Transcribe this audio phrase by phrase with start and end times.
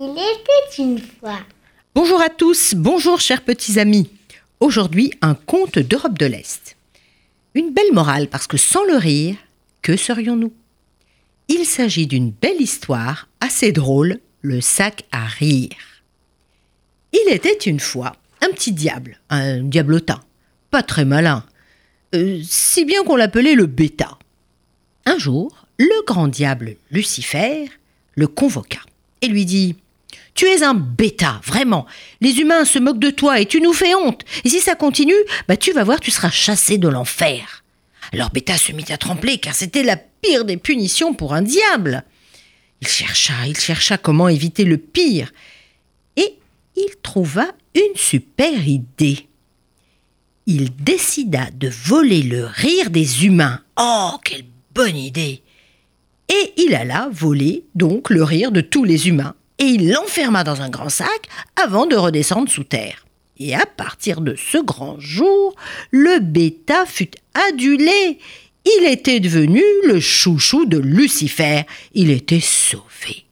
[0.00, 1.40] Il était une fois.
[1.92, 4.08] Bonjour à tous, bonjour chers petits amis.
[4.60, 6.76] Aujourd'hui, un conte d'Europe de l'Est.
[7.54, 9.34] Une belle morale parce que sans le rire,
[9.82, 10.52] que serions-nous?
[11.48, 15.74] Il s'agit d'une belle histoire assez drôle, le sac à rire.
[17.12, 20.20] Il était une fois un petit diable, un diablotin,
[20.70, 21.44] pas très malin,
[22.14, 24.16] euh, si bien qu'on l'appelait le bêta.
[25.06, 27.68] Un jour, le grand diable Lucifer
[28.14, 28.78] le convoqua
[29.22, 29.74] et lui dit
[30.34, 31.86] Tu es un bêta, vraiment.
[32.20, 34.24] Les humains se moquent de toi et tu nous fais honte.
[34.44, 35.12] Et si ça continue,
[35.48, 37.64] bah tu vas voir, tu seras chassé de l'enfer.
[38.12, 42.04] Alors Bêta se mit à trembler car c'était la pire des punitions pour un diable.
[42.80, 45.32] Il chercha, il chercha comment éviter le pire.
[46.16, 46.38] Et
[46.76, 49.26] il trouva une super idée.
[50.46, 53.60] Il décida de voler le rire des humains.
[53.78, 55.42] Oh, quelle bonne idée
[56.28, 60.62] Et il alla voler donc le rire de tous les humains, et il l'enferma dans
[60.62, 63.04] un grand sac avant de redescendre sous terre.
[63.38, 65.54] Et à partir de ce grand jour,
[65.90, 67.10] le bêta fut
[67.48, 68.18] adulé.
[68.64, 71.62] Il était devenu le chouchou de Lucifer.
[71.94, 73.24] Il était sauvé.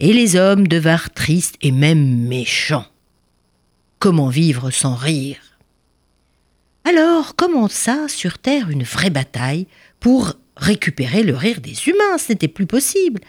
[0.00, 2.86] Et les hommes devinrent tristes et même méchants.
[3.98, 5.38] Comment vivre sans rire?
[6.84, 9.66] Alors commença sur Terre une vraie bataille
[9.98, 12.18] pour récupérer le rire des humains.
[12.18, 13.20] Ce n'était plus possible.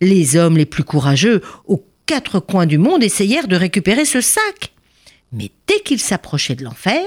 [0.00, 4.72] Les hommes les plus courageux aux quatre coins du monde essayèrent de récupérer ce sac.
[5.32, 7.04] Mais dès qu'ils s'approchaient de l'enfer,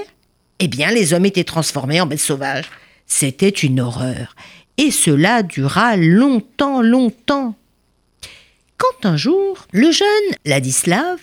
[0.58, 2.68] eh bien les hommes étaient transformés en bêtes sauvages.
[3.06, 4.34] C'était une horreur.
[4.76, 7.56] Et cela dura longtemps, longtemps.
[8.76, 10.06] Quand un jour, le jeune
[10.44, 11.18] Ladislav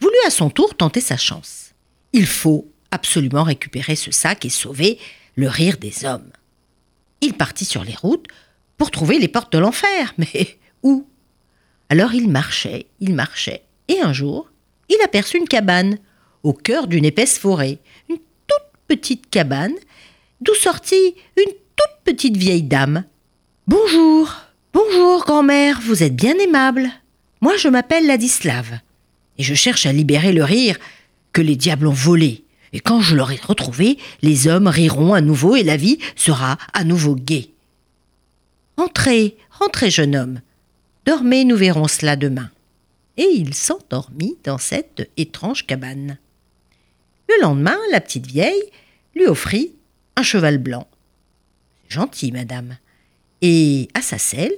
[0.00, 1.72] voulut à son tour tenter sa chance.
[2.12, 4.98] Il faut absolument récupérer ce sac et sauver
[5.34, 6.30] le rire des hommes.
[7.20, 8.26] Il partit sur les routes
[8.78, 10.14] pour trouver les portes de l'enfer.
[10.18, 11.06] Mais où?
[11.88, 14.50] Alors il marchait, il marchait, et un jour,
[14.88, 15.98] il aperçut une cabane
[16.42, 17.78] au cœur d'une épaisse forêt,
[18.08, 19.74] une toute petite cabane,
[20.40, 23.04] d'où sortit une toute petite vieille dame.
[23.66, 24.32] Bonjour,
[24.72, 26.90] bonjour, grand-mère, vous êtes bien aimable.
[27.40, 28.78] Moi, je m'appelle Ladislav
[29.38, 30.78] et je cherche à libérer le rire
[31.32, 32.44] que les diables ont volé.
[32.72, 36.84] Et quand je l'aurai retrouvé, les hommes riront à nouveau et la vie sera à
[36.84, 37.50] nouveau gaie.
[38.76, 40.40] Entrez, rentrez, jeune homme.
[41.06, 42.50] Dormez, nous verrons cela demain.
[43.16, 46.18] Et il s'endormit dans cette étrange cabane.
[47.28, 48.70] Le lendemain, la petite vieille
[49.14, 49.72] lui offrit
[50.16, 50.88] un cheval blanc.
[51.88, 52.76] Gentil, madame.
[53.40, 54.54] Et à sa selle,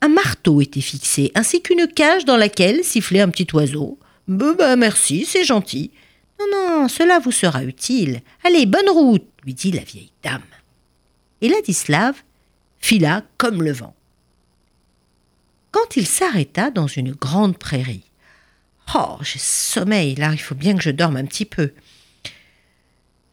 [0.00, 3.98] un marteau était fixé, ainsi qu'une cage dans laquelle sifflait un petit oiseau.
[4.28, 5.90] Ben, merci, c'est gentil.
[6.38, 8.20] Non, non, cela vous sera utile.
[8.44, 10.42] Allez, bonne route, lui dit la vieille dame.
[11.40, 12.14] Et Ladislav
[12.78, 13.94] fila comme le vent.
[15.70, 18.04] Quand il s'arrêta dans une grande prairie.
[18.94, 21.72] Oh, j'ai sommeil, là, il faut bien que je dorme un petit peu.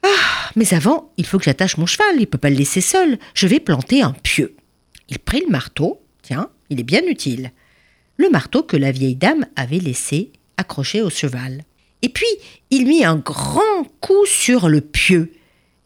[0.03, 2.81] Ah, mais avant, il faut que j'attache mon cheval, il ne peut pas le laisser
[2.81, 3.17] seul.
[3.33, 4.55] Je vais planter un pieu.
[5.09, 7.51] Il prit le marteau, tiens, il est bien utile.
[8.17, 11.63] Le marteau que la vieille dame avait laissé accroché au cheval.
[12.01, 12.27] Et puis,
[12.69, 15.31] il mit un grand coup sur le pieu.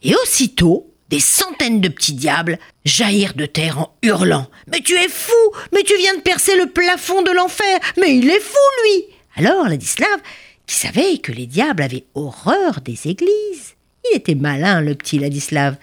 [0.01, 4.47] Et aussitôt, des centaines de petits diables jaillirent de terre en hurlant.
[4.71, 5.33] Mais tu es fou
[5.73, 9.05] Mais tu viens de percer le plafond de l'enfer Mais il est fou, lui
[9.35, 10.19] Alors Ladislav,
[10.67, 13.75] qui savait que les diables avaient horreur des églises,
[14.11, 15.75] il était malin, le petit Ladislav.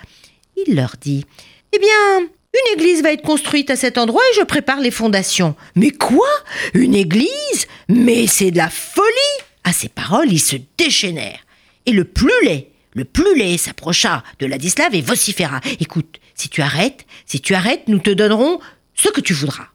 [0.57, 1.27] Il leur dit
[1.75, 5.55] Eh bien, une église va être construite à cet endroit et je prépare les fondations.
[5.75, 6.29] Mais quoi?
[6.75, 7.67] Une église?
[7.89, 11.45] Mais c'est de la folie À ces paroles, ils se déchaînèrent.
[11.85, 15.61] Et le plus laid, le plus laid s'approcha de Ladislav et vociféra.
[15.81, 18.59] Écoute, si tu arrêtes, si tu arrêtes, nous te donnerons
[18.95, 19.69] ce que tu voudras.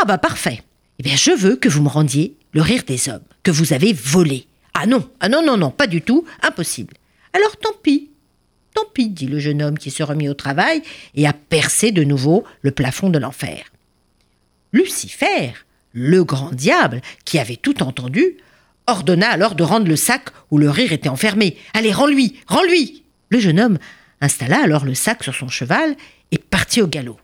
[0.00, 0.62] Ah bah parfait.
[1.00, 3.92] Eh bien, je veux que vous me rendiez le rire des hommes, que vous avez
[3.92, 4.46] volé.
[4.72, 6.94] Ah non, ah non, non, non, pas du tout, impossible.
[7.32, 8.10] Alors tant pis,
[8.72, 10.82] Tant pis, dit le jeune homme qui se remit au travail
[11.16, 13.64] et a percé de nouveau le plafond de l'enfer.
[14.72, 15.54] Lucifer,
[15.92, 18.36] le grand diable, qui avait tout entendu,
[18.90, 21.56] ordonna alors de rendre le sac où le rire était enfermé.
[21.74, 23.78] Allez, rends-lui, rends-lui Le jeune homme
[24.20, 25.96] installa alors le sac sur son cheval
[26.30, 27.18] et partit au galop.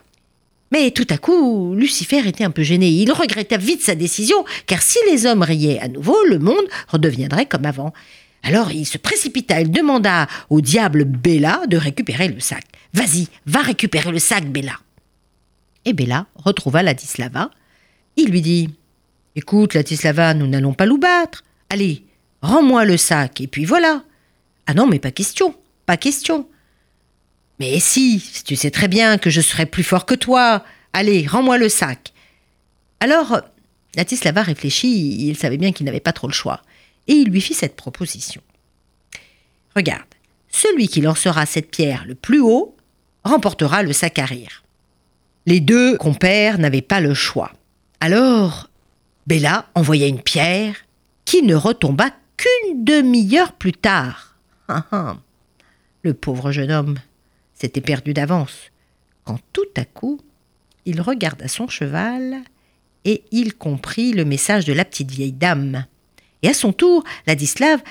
[0.72, 2.88] Mais tout à coup, Lucifer était un peu gêné.
[2.88, 7.46] Il regretta vite sa décision, car si les hommes riaient à nouveau, le monde redeviendrait
[7.46, 7.92] comme avant.
[8.42, 12.64] Alors il se précipita, il demanda au diable Bella de récupérer le sac.
[12.94, 14.74] Vas-y, va récupérer le sac, Bella.
[15.84, 17.50] Et Bella retrouva Ladislava.
[18.16, 18.70] Il lui dit
[19.36, 21.44] Écoute, Ladislava, nous n'allons pas nous battre.
[21.70, 22.04] Allez,
[22.42, 24.04] rends-moi le sac, et puis voilà.
[24.66, 25.54] Ah non, mais pas question.
[25.84, 26.48] pas question.
[27.58, 30.64] Mais si, tu sais très bien que je serai plus fort que toi.
[30.92, 32.12] Allez, rends-moi le sac.
[33.00, 33.40] Alors,
[33.96, 36.62] Ladislava réfléchit, il savait bien qu'il n'avait pas trop le choix,
[37.08, 38.42] et il lui fit cette proposition.
[39.74, 40.04] Regarde,
[40.50, 42.76] celui qui lancera cette pierre le plus haut
[43.24, 44.62] remportera le sac à rire.
[45.46, 47.52] Les deux compères n'avaient pas le choix.
[48.00, 48.70] Alors,
[49.26, 50.76] Bella envoya une pierre
[51.26, 54.36] qui ne retomba qu'une demi-heure plus tard.
[54.68, 55.16] Ah, ah.
[56.02, 56.98] Le pauvre jeune homme
[57.52, 58.70] s'était perdu d'avance,
[59.24, 60.20] quand tout à coup
[60.86, 62.42] il regarda son cheval
[63.04, 65.86] et il comprit le message de la petite vieille dame.
[66.42, 67.82] Et à son tour, Ladislav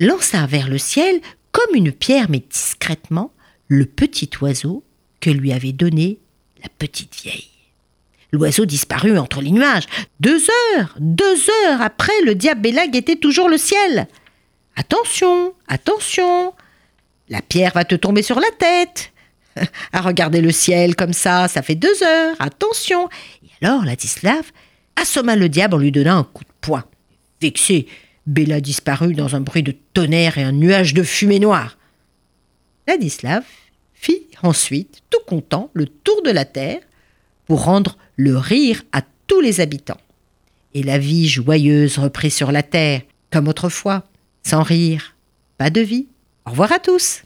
[0.00, 1.20] lança vers le ciel,
[1.52, 3.32] comme une pierre mais discrètement,
[3.68, 4.84] le petit oiseau
[5.20, 6.18] que lui avait donné
[6.62, 7.49] la petite vieille.
[8.32, 9.86] L'oiseau disparut entre les nuages.
[10.20, 10.40] Deux
[10.76, 14.06] heures, deux heures après, le diable Bella guettait toujours le ciel.
[14.76, 16.54] Attention, attention,
[17.28, 19.12] la pierre va te tomber sur la tête.
[19.92, 23.08] À regarder le ciel comme ça, ça fait deux heures, attention.
[23.42, 24.52] Et alors, Ladislav
[24.96, 26.84] assomma le diable en lui donnant un coup de poing.
[27.42, 27.86] Vexé,
[28.26, 31.78] Bella disparut dans un bruit de tonnerre et un nuage de fumée noire.
[32.86, 33.44] Ladislav
[33.94, 36.80] fit ensuite, tout content, le tour de la terre
[37.46, 40.00] pour rendre le rire à tous les habitants.
[40.74, 43.00] Et la vie joyeuse reprit sur la terre,
[43.30, 44.04] comme autrefois.
[44.42, 45.16] Sans rire,
[45.56, 46.06] pas de vie.
[46.46, 47.22] Au revoir à tous.